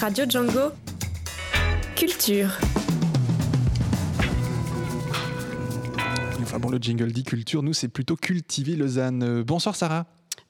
[0.00, 0.72] Radio Django.
[1.96, 2.50] Culture.
[6.42, 9.22] Enfin bon, le jingle dit culture, nous c'est plutôt cultiver Lausanne.
[9.22, 10.06] Euh, Bonsoir Sarah.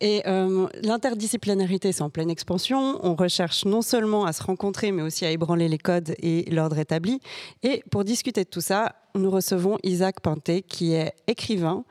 [0.00, 2.98] Et euh, l'interdisciplinarité, c'est en pleine expansion.
[3.02, 6.78] On recherche non seulement à se rencontrer, mais aussi à ébranler les codes et l'ordre
[6.78, 7.20] établi.
[7.62, 11.84] Et pour discuter de tout ça, nous recevons Isaac Pinté, qui est écrivain.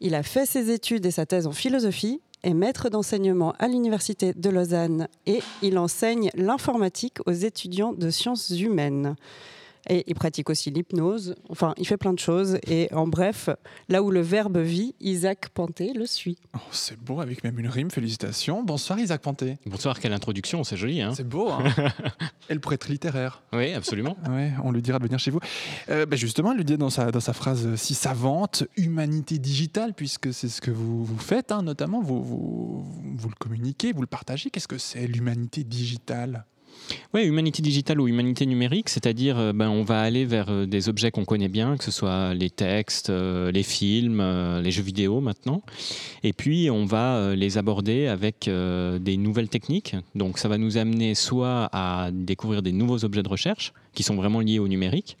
[0.00, 4.34] Il a fait ses études et sa thèse en philosophie est maître d'enseignement à l'Université
[4.34, 9.16] de Lausanne et il enseigne l'informatique aux étudiants de sciences humaines.
[9.88, 11.34] Et il pratique aussi l'hypnose.
[11.48, 12.58] Enfin, il fait plein de choses.
[12.66, 13.50] Et en bref,
[13.88, 16.38] là où le verbe vit, Isaac Panté le suit.
[16.54, 17.90] Oh, c'est beau, avec même une rime.
[17.90, 18.62] Félicitations.
[18.62, 19.58] Bonsoir, Isaac Panté.
[19.66, 21.02] Bonsoir, quelle introduction, c'est joli.
[21.02, 21.50] Hein c'est beau.
[21.50, 21.64] Hein
[22.48, 23.42] Elle pourrait être littéraire.
[23.52, 24.16] Oui, absolument.
[24.30, 25.40] ouais, on lui dira de venir chez vous.
[25.90, 29.94] Euh, ben justement, elle lui dit dans sa, dans sa phrase si savante, humanité digitale,
[29.94, 32.86] puisque c'est ce que vous, vous faites, hein, notamment, vous, vous,
[33.16, 34.50] vous le communiquez, vous le partagez.
[34.50, 36.46] Qu'est-ce que c'est l'humanité digitale?
[37.12, 40.88] Oui, humanité digitale ou humanité numérique, c'est-à-dire euh, ben, on va aller vers euh, des
[40.88, 44.22] objets qu'on connaît bien, que ce soit les textes, euh, les films,
[44.60, 45.62] les jeux vidéo maintenant.
[46.22, 49.96] Et puis on va les aborder avec des nouvelles techniques.
[50.14, 54.16] Donc ça va nous amener soit à découvrir des nouveaux objets de recherche qui sont
[54.16, 55.16] vraiment liés au numérique,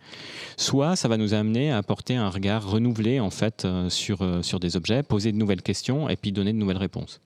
[0.56, 4.76] soit ça va nous amener à apporter un regard renouvelé en fait sur, sur des
[4.76, 7.20] objets, poser de nouvelles questions et puis donner de nouvelles réponses.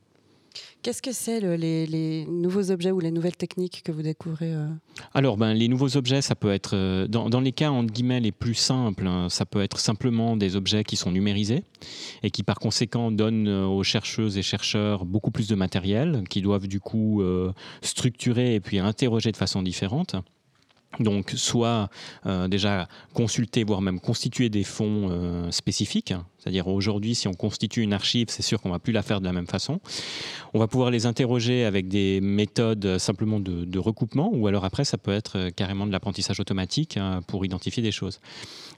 [0.83, 4.69] Qu'est-ce que c'est les, nouveaux objets ou les nouvelles techniques que vous découvrez euh
[5.13, 8.33] Alors, ben, les nouveaux objets, ça peut être, euh, dans, les cas entre guillemets les
[8.33, 11.65] plus simples, hein, ça peut être simplement des objets qui sont numérisés
[12.23, 16.43] et qui par conséquent donnent euh, aux chercheuses et chercheurs beaucoup plus de matériel, qui
[16.43, 17.23] doivent du coup
[17.83, 20.17] structurer et puis interroger de façon différente.
[21.01, 21.91] Donc, soit
[22.27, 26.15] euh, déjà consulter, voire même constituer des fonds euh, spécifiques.
[26.39, 29.27] C'est-à-dire aujourd'hui, si on constitue une archive, c'est sûr qu'on va plus la faire de
[29.27, 29.81] la même façon.
[30.55, 34.99] On va pouvoir les interroger avec des méthodes simplement de, recoupement, ou alors après, ça
[34.99, 38.21] peut être euh, carrément de l'apprentissage automatique hein, pour identifier des choses.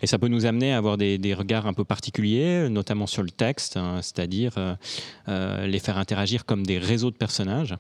[0.03, 3.31] Et ça peut nous amener à avoir des, regards un peu particuliers, notamment sur le
[3.31, 4.77] texte, hein, c'est-à-dire
[5.29, 7.77] les faire interagir comme des réseaux de personnages.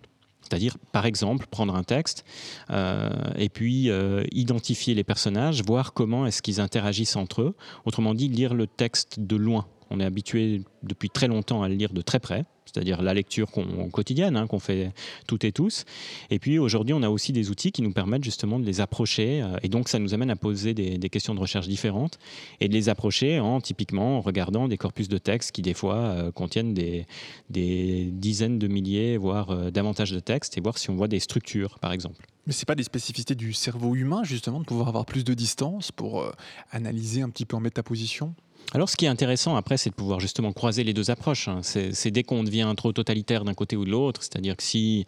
[0.50, 2.24] C'est-à-dire, par exemple, prendre un texte
[2.70, 7.54] euh, et puis euh, identifier les personnages, voir comment est-ce qu'ils interagissent entre eux.
[7.84, 9.66] Autrement dit, lire le texte de loin.
[9.90, 13.48] On est habitué depuis très longtemps à le lire de très près c'est-à-dire la lecture
[13.92, 14.92] quotidienne hein, qu'on fait
[15.26, 15.84] toutes et tous.
[16.30, 19.42] Et puis aujourd'hui, on a aussi des outils qui nous permettent justement de les approcher,
[19.42, 22.18] euh, et donc ça nous amène à poser des, questions de recherche différentes,
[22.60, 25.96] et de les approcher en typiquement en regardant des corpus de textes qui des fois
[25.96, 27.06] euh, contiennent des,
[27.50, 31.78] dizaines de milliers, voire euh, davantage de textes, et voir si on voit des structures,
[31.80, 32.26] par exemple.
[32.46, 35.34] Mais ce n'est pas des spécificités du cerveau humain, justement, de pouvoir avoir plus de
[35.34, 36.24] distance pour
[36.70, 38.34] analyser un petit peu en métaposition?
[38.72, 41.48] Alors, ce qui est intéressant après, c'est de pouvoir justement croiser les deux approches.
[41.48, 41.60] Hein.
[41.62, 45.06] C'est dès qu'on devient trop totalitaire d'un côté ou de l'autre, c'est-à-dire que si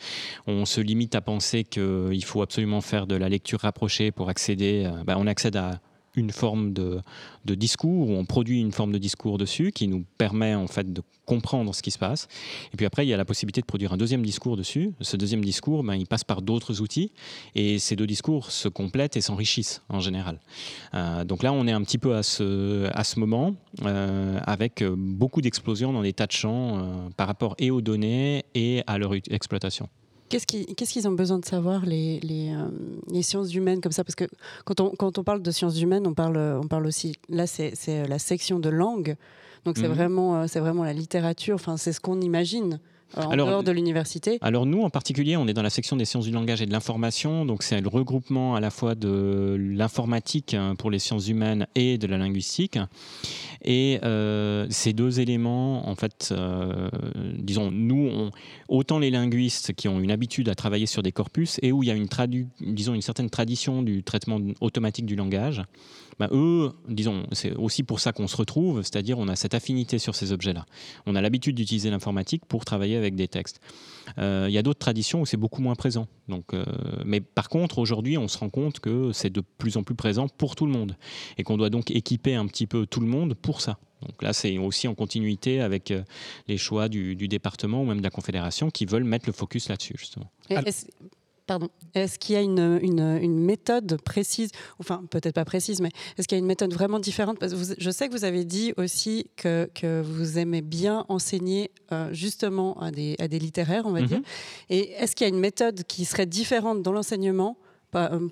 [0.48, 4.90] on se limite à penser qu'il faut absolument faire de la lecture rapprochée pour accéder,
[5.06, 5.80] ben on accède à
[6.14, 7.02] une forme de,
[7.44, 11.02] discours, où on produit une forme de discours dessus qui nous permet en fait de
[11.24, 12.28] comprendre ce qui se passe.
[12.72, 14.92] Et puis après, il y a la possibilité de produire un deuxième discours dessus.
[15.00, 17.12] Ce deuxième discours, ben, il passe par d'autres outils
[17.54, 20.40] et ces deux discours se complètent et s'enrichissent en général.
[20.94, 24.82] Euh, donc là, on est un petit peu à ce, à ce moment euh, avec
[24.84, 28.98] beaucoup d'explosions dans des tas de champs euh, par rapport et aux données et à
[28.98, 29.88] leur exploitation.
[30.32, 32.68] Qu'est-ce qu'ils ont besoin de savoir, les, euh,
[33.10, 34.02] les, sciences humaines, comme ça?
[34.02, 34.24] Parce que
[34.64, 37.74] quand on, quand on parle de sciences humaines, on parle, on parle aussi, là, c'est
[38.08, 39.16] la section de langue.
[39.66, 39.94] Donc, c'est mhm.
[39.94, 42.80] vraiment, euh, vraiment la littérature, enfin, c'est ce qu'on imagine
[43.16, 46.04] en alors, dehors de l'université Alors nous, en particulier, on est dans la section des
[46.04, 50.54] sciences du langage et de l'information, donc c'est le regroupement à la fois de l'informatique
[50.54, 52.78] hein, pour les sciences humaines et de la linguistique.
[53.64, 56.88] Et euh, ces deux éléments, en fait, euh,
[57.38, 58.30] disons, nous, on,
[58.68, 61.86] autant les linguistes qui ont une habitude à travailler sur des corpus et où il
[61.86, 62.08] y a une,
[62.60, 65.62] disons, une certaine tradition du traitement automatique du langage,
[66.18, 69.98] bah, eux, disons, c'est aussi pour ça qu'on se retrouve, c'est-à-dire on a cette affinité
[69.98, 70.66] sur ces objets-là.
[71.06, 73.60] On a l'habitude d'utiliser l'informatique pour travailler avec des textes.
[74.18, 76.06] Euh, il y a d'autres traditions où c'est beaucoup moins présent.
[76.28, 76.64] Donc, euh,
[77.04, 80.28] mais par contre, aujourd'hui, on se rend compte que c'est de plus en plus présent
[80.28, 80.96] pour tout le monde
[81.38, 83.78] et qu'on doit donc équiper un petit peu tout le monde pour ça.
[84.02, 86.02] Donc là, c'est aussi en continuité avec euh,
[86.48, 89.94] les choix du, département ou même de la Confédération qui veulent mettre le focus là-dessus,
[89.96, 90.30] justement.
[91.52, 91.68] Pardon.
[91.94, 96.26] Est-ce qu'il y a une, une, une méthode précise, enfin peut-être pas précise, mais est-ce
[96.26, 97.38] qu'il y a une méthode vraiment différente?
[97.38, 101.04] Parce que vous- je sais que vous avez dit aussi que, que vous aimez bien
[101.10, 104.06] enseigner euh, justement à des, à des littéraires, on va Mhm.
[104.06, 104.20] dire.
[104.70, 107.58] Et est-ce qu'il y a une méthode qui serait différente dans l'enseignement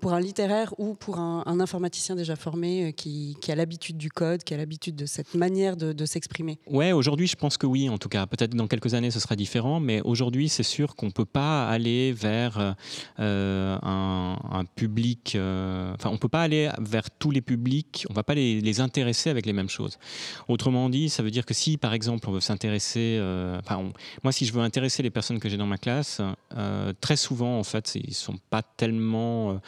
[0.00, 4.42] pour un littéraire ou pour un, informaticien déjà formé euh, qui, a l'habitude du code,
[4.42, 7.98] qui a l'habitude de cette manière de, s'exprimer Ouais, aujourd'hui, je pense que oui, en
[7.98, 8.26] tout cas.
[8.26, 11.68] Peut-être dans quelques années, ce sera différent, mais aujourd'hui, c'est sûr qu'on ne peut pas
[11.68, 12.74] aller vers
[13.18, 15.34] euh, un, public.
[15.36, 18.34] euh, Enfin, on ne peut pas aller vers tous les publics, on ne va pas
[18.34, 19.98] les, intéresser avec les mêmes choses.
[20.48, 23.18] Autrement dit, ça veut dire que si, par exemple, on veut s'intéresser.
[23.20, 23.90] euh, Enfin,
[24.22, 26.22] moi, si je veux intéresser les personnes que j'ai dans ma classe,
[26.56, 29.58] euh, très souvent, en fait, ils ne sont pas tellement euh,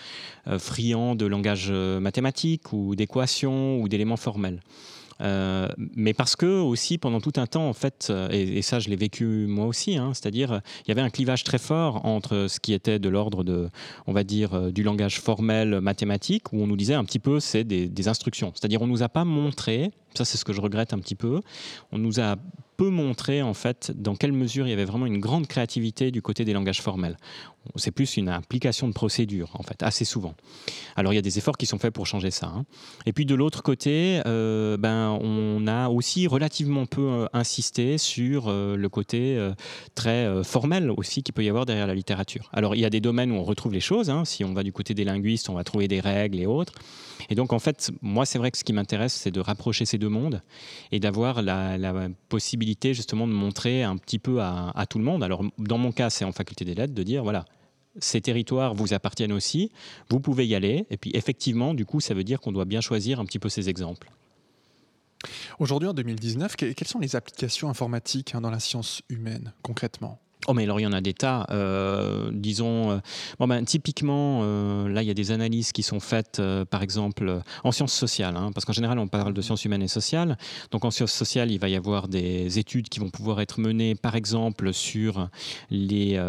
[0.49, 4.61] euh, friands de langage euh, mathématique ou d'équations ou d'éléments formels.
[5.95, 9.47] Mais parce que aussi pendant tout un temps en fait et, ça je l'ai vécu
[9.47, 12.99] moi aussi hein, c'est-à-dire il y avait un clivage très fort entre ce qui était
[12.99, 13.69] de l'ordre de
[14.09, 17.63] on va dire du langage formel mathématique où on nous disait un petit peu c'est
[17.63, 20.93] des, des instructions c'est-à-dire on nous a pas montré ça c'est ce que je regrette
[20.93, 21.41] un petit peu
[21.93, 22.37] on nous a
[22.77, 26.23] peu montré en fait dans quelle mesure il y avait vraiment une grande créativité du
[26.23, 27.17] côté des langages formels
[27.77, 30.35] c'est plus une application de procédure en fait assez souvent
[30.97, 32.65] alors il y a des efforts qui sont faits pour changer ça hein.
[33.07, 38.49] Et puis de l'autre côté, euh, ben, on a aussi relativement peu euh, insisté sur
[38.49, 39.39] euh, le côté
[39.95, 42.49] très formel aussi qu'il peut y avoir derrière la littérature.
[42.53, 44.11] Alors il y a des domaines où on retrouve les choses.
[44.11, 44.25] hein.
[44.25, 46.75] Si on va du côté des linguistes, on va trouver des règles et autres.
[47.31, 49.99] Et donc en fait, moi c'est vrai que ce qui m'intéresse, c'est de rapprocher ces
[50.03, 50.43] deux mondes
[50.91, 55.23] et d'avoir la, possibilité justement de montrer un petit peu à, tout le monde.
[55.23, 57.45] Alors dans mon cas, c'est en faculté des lettres de dire voilà
[57.99, 59.71] ces territoires vous appartiennent aussi,
[60.09, 62.81] vous pouvez y aller, et puis effectivement, du coup, ça veut dire qu'on doit bien
[62.81, 64.11] choisir un petit peu ces exemples.
[65.59, 70.19] Aujourd'hui, en 2019, que- quelles sont les applications informatiques hein, dans la science humaine, concrètement?
[70.49, 71.47] Oh, mais alors il y en a des tas.
[71.51, 72.99] Euh, disons, euh,
[73.47, 77.71] ben, typiquement, euh, là, il y a des analyses qui sont faites, par exemple, en
[77.71, 80.37] sciences sociales, hein, parce qu'en général, on parle de sciences humaines et sociales.
[80.73, 83.95] Donc, en sciences sociales, il va y avoir des études qui vont pouvoir être menées,
[83.95, 85.29] par exemple, sur
[85.71, 86.21] les,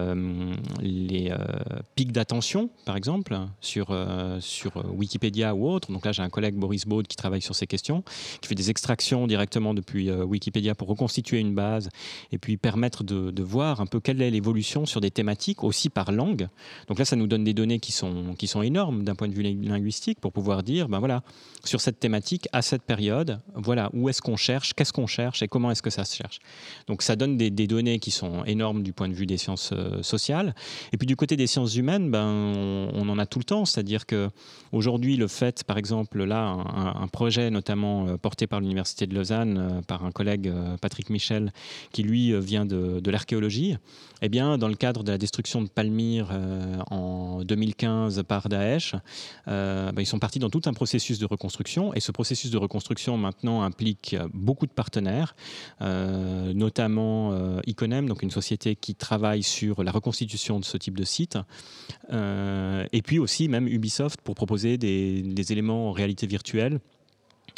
[1.96, 3.98] pics d'attention, par exemple, sur,
[4.40, 5.92] sur Wikipédia ou autre.
[5.92, 8.04] Donc là, j'ai un collègue, Boris Baud, qui travaille sur ces questions,
[8.42, 11.90] qui fait des extractions directement depuis Wikipédia pour reconstituer une base
[12.32, 16.12] et puis permettre de voir un peu quelle est l'évolution sur des thématiques aussi par
[16.12, 16.48] langue.
[16.88, 19.34] Donc là, ça nous donne des données qui sont, qui sont énormes d'un point de
[19.34, 21.24] vue ling- linguistique pour pouvoir dire, ben voilà,
[21.64, 25.48] sur cette thématique, à cette période, voilà, où est-ce qu'on cherche, qu'est-ce qu'on cherche et
[25.48, 26.40] comment est-ce que ça se cherche.
[26.88, 30.04] Donc ça donne des, données qui sont énormes du point de vue des sciences euh,
[30.04, 30.54] sociales.
[30.92, 32.26] Et puis du côté des sciences humaines, ben,
[32.94, 34.30] on, en a tout le temps, c'est-à-dire que
[34.72, 39.16] aujourd'hui, le fait, par exemple, là, un, un projet notamment euh, porté par l'Université de
[39.16, 40.52] Lausanne, euh, par un collègue,
[40.82, 41.54] Patrick Michel,
[41.92, 43.78] qui lui vient de, de l'archéologie,
[44.26, 48.96] eh bien, dans le cadre de la destruction de Palmyre euh, en 2015 par Daesh,
[49.50, 51.94] euh, ben, ils sont partis dans tout un processus de reconstruction.
[51.94, 55.36] Et ce processus de reconstruction maintenant implique euh, beaucoup de partenaires,
[55.82, 61.38] notamment Iconem, donc une société qui travaille sur la reconstitution de ce type de site.
[62.12, 66.80] Et puis aussi même Ubisoft pour proposer des éléments en réalité virtuelle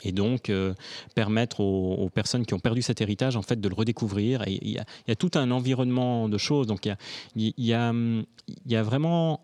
[0.04, 0.74] et donc euh,
[1.16, 4.44] permettre aux, aux personnes qui ont perdu cet héritage en fait de le redécouvrir.
[4.48, 6.68] Et il y, a- il y a tout un environnement de choses.
[6.68, 6.98] Donc il y a,
[7.36, 9.42] il y a, il y a vraiment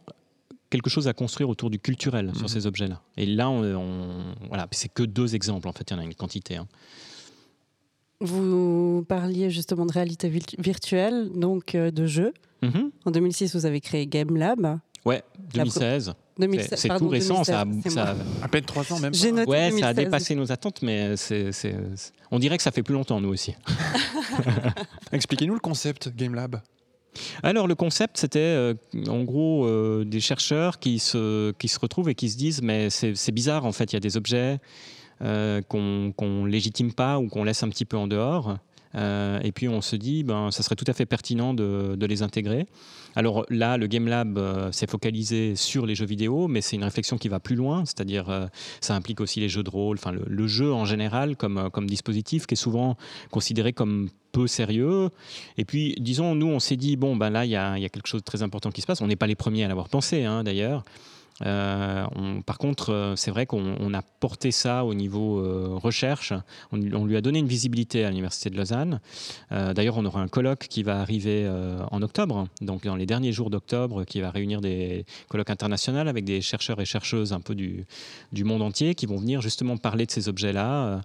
[0.69, 2.35] quelque chose à construire autour du culturel Mhm.
[2.35, 3.01] sur ces objets-là.
[3.17, 5.89] Et là, on, on- voilà, c'est que deux exemples en fait.
[5.89, 6.55] Il y en a une quantité.
[6.57, 6.67] hein.
[8.19, 12.33] Vous parliez justement de réalité virtu- virtuelle, donc euh, de jeux.
[12.61, 12.91] Mhm.
[13.05, 14.79] En 2006, vous avez créé Game Lab.
[15.05, 16.13] Ouais, 2016.
[16.37, 17.43] 2016, C'est tout récent.
[17.43, 18.15] Ça, a- 2016, c'est ça.
[18.41, 19.13] À peine trois ans, même.
[19.13, 19.95] J'ai noté ouais, ça a 2016.
[19.95, 23.29] dépassé nos attentes, mais c'est, c'est- c'est- on dirait que ça fait plus longtemps nous
[23.29, 23.55] aussi.
[25.11, 26.61] Expliquez-nous le concept Game Lab.
[27.43, 28.73] Alors le concept, c'était euh,
[29.07, 32.89] en gros euh, des chercheurs qui se, qui se retrouvent et qui se disent mais
[32.89, 34.59] c'est c'est bizarre en fait, il y a des objets
[35.21, 38.57] euh, qu'on qu'on légitime pas ou qu'on laisse un petit peu en dehors.
[38.95, 42.23] Euh, et puis on se dit, ben, ça serait tout à fait pertinent de, les
[42.23, 42.65] intégrer.
[43.15, 46.83] Alors là, le Game Lab euh, s'est focalisé sur les jeux vidéo, mais c'est une
[46.83, 48.47] réflexion qui va plus loin, c'est-à-dire euh,
[48.79, 52.53] ça implique aussi les jeux de rôle, enfin le, jeu en général comme, dispositif qui
[52.53, 52.97] est souvent
[53.29, 55.09] considéré comme peu sérieux.
[55.57, 57.85] Et puis, disons, nous, on s'est dit, bon, ben là, il y a, il y
[57.85, 59.01] a quelque chose de très important qui se passe.
[59.01, 60.83] On n'est pas les premiers à l'avoir pensé, hein, d'ailleurs.
[61.45, 65.69] Euh, on- par contre, euh, c'est vrai qu'on on a porté ça au niveau euh,
[65.75, 66.33] recherche.
[66.71, 68.99] On, lui a donné une visibilité à l'Université de Lausanne.
[69.49, 71.49] D'ailleurs, on aura un colloque qui va arriver
[71.91, 76.23] en octobre, donc dans les derniers jours d'octobre, qui va réunir des colloques internationaux avec
[76.25, 77.85] des chercheurs et chercheuses un peu du,
[78.43, 81.01] monde entier qui vont venir justement parler de ces objets-là.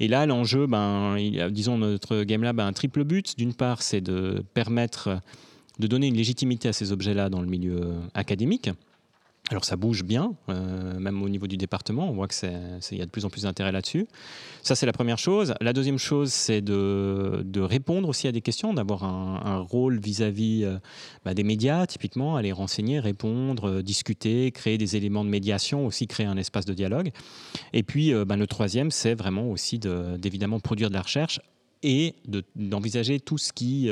[0.00, 1.16] Et là, l'enjeu, ben,
[1.50, 3.36] disons, notre Game Lab a un triple but.
[3.36, 5.20] D'une part, c'est de permettre
[5.78, 8.70] de donner une légitimité à ces objets-là dans le milieu académique.
[9.50, 13.06] Alors ça bouge bien, euh, même au niveau du département, on voit qu'il y a
[13.06, 14.06] de plus en plus d'intérêt là-dessus.
[14.62, 15.54] Ça c'est la première chose.
[15.62, 20.78] La deuxième chose c'est de, répondre aussi à des questions, d'avoir un, rôle vis-à-vis euh,
[21.24, 26.06] bah, des médias, typiquement, aller renseigner, répondre, euh, discuter, créer des éléments de médiation, aussi
[26.06, 27.10] créer un espace de dialogue.
[27.72, 31.40] Et puis bah, le troisième c'est vraiment aussi d'évidemment produire de la recherche
[31.82, 32.14] et
[32.54, 33.88] d'envisager tout ce qui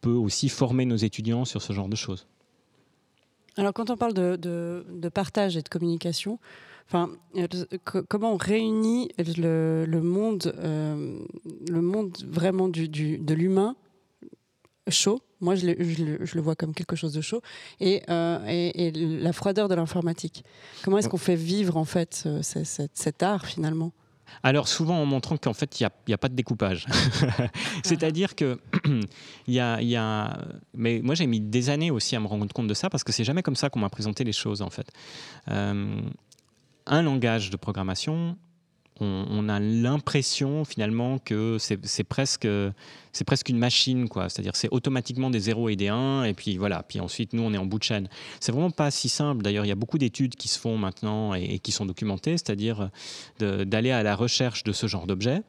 [0.00, 2.26] peut aussi former nos étudiants sur ce genre de choses.
[3.56, 6.38] Alors, quand on parle de, partage et de communication,
[6.88, 7.46] enfin, euh,
[8.08, 11.18] comment on réunit le, monde, euh,
[11.68, 13.76] le monde vraiment du, de l'humain
[14.88, 15.20] chaud?
[15.40, 17.42] Moi, je le, vois comme quelque chose de chaud.
[17.80, 20.44] Et, euh, et, la froideur de l'informatique.
[20.82, 23.92] Comment est-ce qu'on fait vivre, en fait, cet art, finalement?
[24.42, 26.86] Alors souvent en montrant qu'en fait, il n'y a, pas de découpage.
[27.84, 28.60] C'est-à-dire que
[29.46, 30.38] il y a,
[30.74, 33.12] Mais moi, j'ai mis des années aussi à me rendre compte de ça parce que
[33.12, 34.90] c'est jamais comme ça qu'on m'a présenté les choses, en fait.
[35.50, 36.00] Euh,
[36.86, 38.36] un langage de programmation,
[39.00, 42.46] on, a l'impression finalement que c'est presque,
[43.26, 44.28] presque une machine, quoi.
[44.28, 46.82] C'est-à-dire c'est automatiquement des 0 et des 1, et puis voilà.
[46.82, 48.08] Puis ensuite, nous, on est en bout de chaîne.
[48.40, 49.42] C'est vraiment pas si simple.
[49.42, 52.90] D'ailleurs, il y a beaucoup d'études qui se font maintenant et qui sont documentées, c'est-à-dire
[53.38, 55.42] d'aller à la recherche de ce genre d'objets.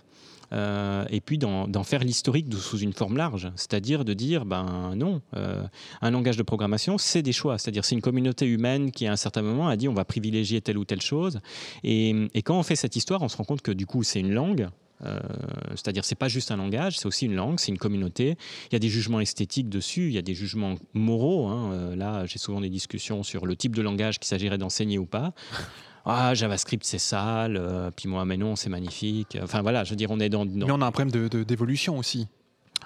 [0.54, 5.22] Euh, et puis d'en faire l'historique sous une forme large, c'est-à-dire de dire, ben non,
[5.36, 5.64] euh,
[6.02, 9.16] un langage de programmation, c'est des choix, c'est-à-dire c'est une communauté humaine qui à un
[9.16, 11.40] certain moment a dit on va privilégier telle ou telle chose,
[11.84, 14.32] et, quand on fait cette histoire, on se rend compte que du coup c'est une
[14.32, 14.68] langue,
[15.04, 15.20] euh,
[15.72, 18.38] c'est-à-dire c'est pas juste un langage, c'est aussi une langue, c'est une communauté.
[18.70, 21.48] Il y a des jugements esthétiques dessus, il y a des jugements moraux.
[21.48, 21.96] Hein.
[21.96, 25.34] là, j'ai souvent des discussions sur le type de langage qu'il s'agirait d'enseigner ou pas
[26.06, 29.38] ah JavaScript c'est sale, euh, puis moi mais non c'est magnifique.
[29.42, 30.46] Enfin voilà, je veux dire on est dans.
[30.46, 32.28] Mais on a un problème d'évolution aussi,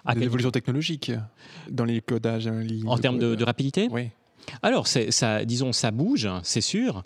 [0.06, 1.12] ah, d'évolution technologique
[1.70, 2.48] dans les codages.
[2.48, 3.90] Euh, en termes de, rapidité.
[3.92, 4.10] Oui.
[4.62, 7.04] Alors ça, disons ça bouge, c'est sûr.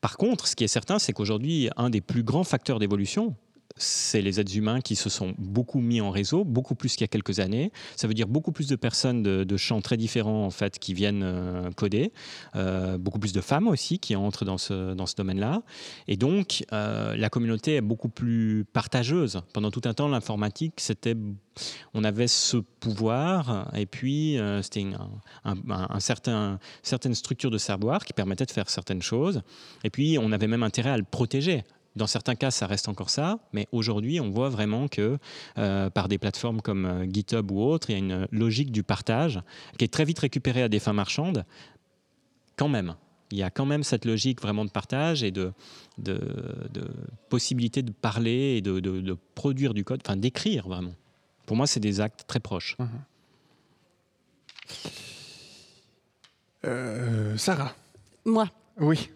[0.00, 3.34] Par contre, ce qui est certain, c'est qu'aujourd'hui, un des plus grands facteurs d'évolution,
[3.76, 7.04] c'est les êtres humains qui se sont beaucoup mis en réseau, beaucoup plus qu'il y
[7.04, 7.72] a quelques années.
[7.96, 11.22] Ça veut dire beaucoup plus de personnes de, champs très différents en fait qui viennent
[11.22, 12.12] euh, coder,
[12.56, 15.62] euh, beaucoup plus de femmes aussi qui entrent dans ce, dans ce domaine-là.
[16.08, 19.40] Et donc euh, la communauté est beaucoup plus partageuse.
[19.52, 21.16] Pendant tout un temps, l'informatique, c'était
[21.94, 24.86] on avait ce pouvoir et puis c'était
[25.44, 29.42] un, certain, certaine structure de savoir qui permettait de faire certaines choses.
[29.84, 31.64] Et puis on avait même intérêt à le protéger.
[31.96, 35.18] Dans certains cas, ça reste encore ça, mais aujourd'hui, on voit vraiment que
[35.58, 38.82] euh, par des plateformes comme euh, GitHub ou autres, il y a une logique du
[38.82, 39.40] partage
[39.78, 41.44] qui est très vite récupérée à des fins marchandes,
[42.56, 42.96] quand même.
[43.30, 45.52] Il y a quand même cette logique vraiment de partage et de,
[45.98, 46.18] de,
[47.28, 50.94] possibilité de parler et de, produire du code, enfin d'écrire vraiment.
[51.46, 52.76] Pour moi, c'est des actes très proches.
[52.78, 52.86] Mmh.
[56.64, 57.74] Euh, Sarah.
[58.24, 58.48] Moi.
[58.80, 59.08] Oui.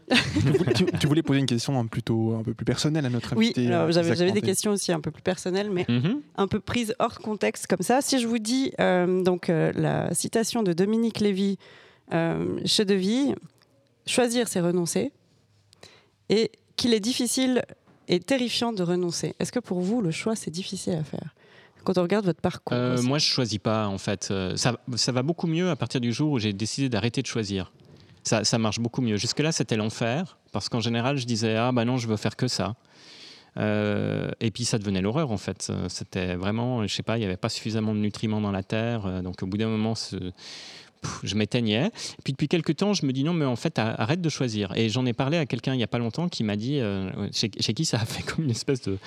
[1.01, 3.63] tu, voulais poser une question un, plutôt, un peu plus personnelle à notre invité.
[3.63, 6.21] Oui, euh, j'avais des questions aussi un peu plus personnelles, mais mhm.
[6.37, 8.01] un peu prises hors contexte comme ça.
[8.01, 11.59] Si je vous dis euh, donc euh, la citation de Dominique Lévy
[12.65, 13.35] chez Deville,
[14.07, 15.13] choisir c'est renoncer,
[16.31, 17.63] et qu'il est difficile
[18.07, 19.35] et terrifiant de renoncer.
[19.41, 21.35] Est-ce que pour vous le choix c'est difficile à faire
[21.85, 24.33] quand on regarde votre parcours Moi, je choisis pas en fait.
[24.57, 27.73] Ça, ça va beaucoup mieux à partir du jour où j'ai décidé d'arrêter de choisir
[28.29, 29.17] ça, marche beaucoup mieux.
[29.17, 32.49] Jusque-là, c'était l'enfer, parce qu'en général, je disais Ah, bah non, je veux faire que
[32.49, 32.75] ça.
[33.57, 35.73] Euh, et puis ça devenait l'horreur en fait.
[35.89, 39.07] C'était vraiment, je sais pas, il n'y avait pas suffisamment de nutriments dans la terre.
[39.07, 39.95] Euh, donc au bout d'un moment,
[41.23, 41.91] je m'éteignais.
[42.23, 44.77] Puis depuis quelques temps, je me dis non, mais en fait, arrête de choisir.
[44.77, 47.11] Et j'en ai parlé à quelqu'un il n'y a pas longtemps qui m'a dit, euh,
[47.33, 48.99] chez, qui ça a fait comme une espèce de,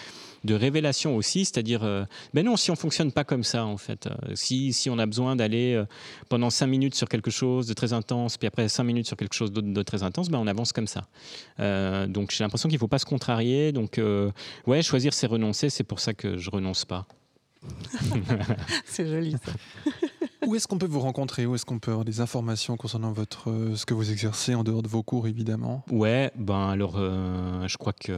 [0.43, 4.07] de révélation aussi, c'est-à-dire, euh, ben non, si on fonctionne pas comme ça, en fait,
[4.07, 5.85] euh, si, si on a besoin d'aller euh,
[6.29, 9.35] pendant cinq minutes sur quelque chose de très intense, puis après cinq minutes sur quelque
[9.35, 11.07] chose de, de très intense, ben on avance comme ça.
[12.07, 13.71] donc j'ai l'impression qu'il faut pas se contrarier.
[13.71, 13.99] Donc,
[14.67, 15.69] ouais, choisir, c'est renoncer.
[15.69, 17.05] C'est pour ça que je renonce pas.
[18.85, 19.51] c'est joli ça.
[20.47, 21.45] Où est-ce qu'on peut vous rencontrer?
[21.45, 24.81] Où est-ce qu'on peut avoir des informations concernant votre, ce que vous exercez en dehors
[24.81, 25.83] de vos cours, évidemment?
[25.91, 28.17] Ouais, ben alors, je crois que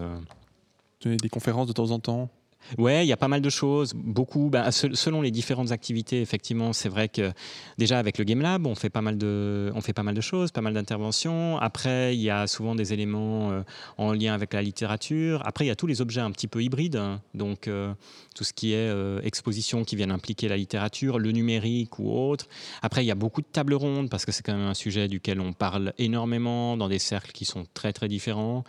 [1.05, 2.29] des conférences de temps en temps
[2.77, 4.49] Ouais, il y a pas mal de choses, beaucoup.
[4.49, 7.31] Ben, selon les différentes activités, effectivement, c'est vrai que
[7.77, 10.21] déjà avec le Game Lab, on fait pas mal de, on fait pas mal de
[10.21, 11.57] choses, pas mal d'interventions.
[11.59, 13.61] Après, il y a souvent des éléments euh,
[13.97, 15.41] en lien avec la littérature.
[15.45, 17.21] Après, il y a tous les objets un petit peu hybrides, hein.
[17.33, 17.93] donc euh,
[18.35, 22.47] tout ce qui est euh, exposition qui viennent impliquer la littérature, le numérique ou autre.
[22.81, 25.07] Après, il y a beaucoup de tables rondes parce que c'est quand même un sujet
[25.07, 28.63] duquel on parle énormément dans des cercles qui sont très très différents.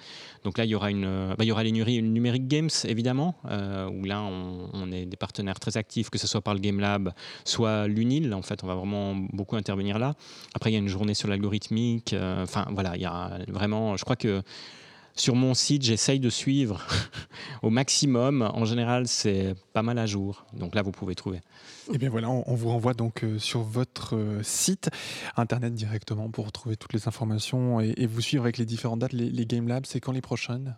[0.44, 3.36] Donc là, il y aura une, ben, il y aura les numériques games évidemment
[3.88, 7.12] où là, on, est des partenaires très actifs, que ce soit par le Game Lab,
[7.44, 8.32] soit l'UNIL.
[8.34, 10.14] En fait, on va vraiment beaucoup intervenir là.
[10.54, 12.12] Après, il y a une journée sur l'algorithmique.
[12.12, 13.96] euh, Enfin, voilà, il y a vraiment.
[13.96, 14.42] Je crois que
[15.16, 16.84] sur mon site, j'essaye de suivre
[17.62, 18.42] au maximum.
[18.42, 20.44] En général, c'est pas mal à jour.
[20.52, 21.40] Donc là, vous pouvez trouver.
[21.92, 24.90] Et bien voilà, on, vous renvoie donc euh, sur votre euh, site
[25.36, 29.12] internet directement pour retrouver toutes les informations et, vous suivre avec les différentes dates.
[29.12, 30.76] Les Game Labs, c'est quand les prochaines?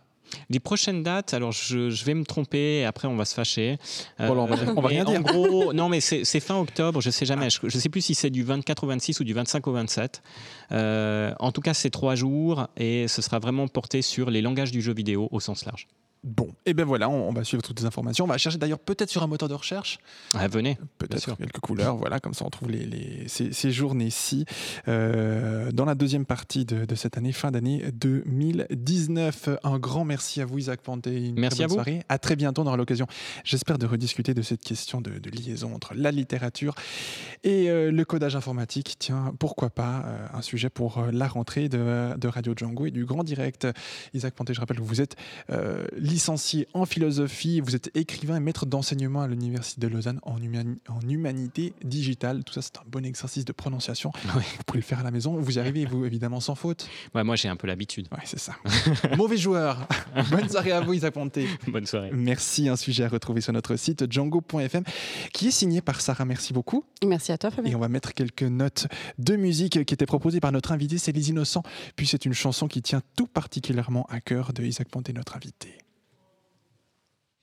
[0.49, 3.77] Les prochaines dates, alors je, je vais me tromper, et après on va se fâcher.
[4.19, 5.21] Euh, Bon, on va- on va mais rien en dire.
[5.23, 7.49] gros, non, mais c'est c'est fin octobre, je sais jamais.
[7.49, 10.21] Je, je sais plus si c'est du 24 au 26 ou du 25 au 27.
[10.71, 14.71] Euh, en tout cas, c'est trois jours et ce sera vraiment porté sur les langages
[14.71, 15.87] du jeu vidéo au sens large.
[16.27, 18.25] Bon, et ben voilà, on, on va suivre toutes les informations.
[18.25, 19.97] On va chercher d'ailleurs peut-être sur un moteur de recherche,
[20.33, 20.77] Ah, venez.
[20.97, 21.37] peut-être sûr.
[21.37, 24.45] quelques couleurs, voilà, comme ça on trouve les, les- ces, ces journées-ci
[24.87, 29.49] euh, dans la deuxième partie de, de cette année, fin d'année 2019.
[29.63, 31.75] Un grand merci à vous Isaac Panté, Merci à vous.
[31.75, 32.01] soirée.
[32.09, 33.07] À très bientôt, on aura l'occasion,
[33.43, 36.75] j'espère, de rediscuter de cette question de, de liaison entre la littérature
[37.43, 38.95] et euh, le codage informatique.
[38.99, 42.91] Tiens, pourquoi pas euh, un sujet pour euh, la rentrée de, de Radio Django et
[42.91, 43.67] du Grand Direct.
[44.13, 45.15] Isaac Panté, je rappelle que vous êtes
[45.51, 45.85] euh,
[46.17, 50.79] licencié en philosophie, vous êtes écrivain et maître d'enseignement à l'Université de Lausanne en, humani-
[50.89, 52.43] en humanité digitale.
[52.43, 54.11] Tout ça, c'est un bon exercice de prononciation.
[54.35, 54.41] Ouais.
[54.57, 55.35] Vous pouvez le faire à la maison.
[55.39, 56.89] Vous y arrivez, vous, évidemment, sans faute.
[57.13, 58.07] Ouais, moi, j'ai un peu l'habitude.
[58.11, 58.55] Ouais, c'est ça.
[59.17, 59.87] Mauvais joueur.
[60.31, 61.47] Bonne soirée à vous, Isaac Panté.
[61.67, 62.09] Bonne soirée.
[62.13, 62.67] Merci.
[62.67, 64.83] Un sujet à retrouver sur notre site django.fm
[65.33, 66.25] qui est signé par Sarah.
[66.25, 66.83] Merci beaucoup.
[67.05, 67.71] Merci à toi, Fabien.
[67.71, 68.87] Et on va mettre quelques notes
[69.19, 71.63] de musique qui étaient proposées par notre invité, c'est Les Innocents.
[71.95, 75.77] Puis c'est une chanson qui tient tout particulièrement à cœur de Isaac Panté, notre invité.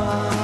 [0.00, 0.37] un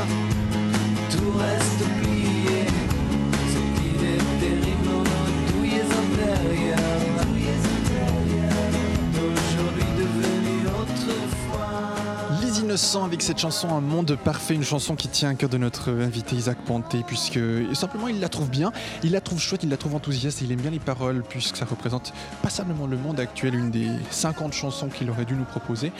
[12.84, 16.36] avec cette chanson Un monde parfait, une chanson qui tient à cœur de notre invité
[16.36, 17.40] Isaac Panté, puisque
[17.72, 20.60] simplement il la trouve bien, il la trouve chouette, il la trouve enthousiaste il aime
[20.60, 25.08] bien les paroles, puisque ça représente passablement le monde actuel, une des 50 chansons qu'il
[25.10, 25.92] aurait dû nous proposer.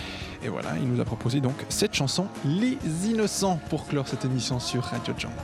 [0.44, 4.60] Et voilà, il nous a proposé donc cette chanson Les Innocents pour clore cette émission
[4.60, 5.34] sur Radio Django.